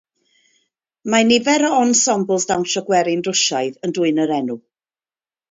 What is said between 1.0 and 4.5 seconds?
Mae nifer o ensembles dawnsio gwerin Rwsiaidd yn dwyn yr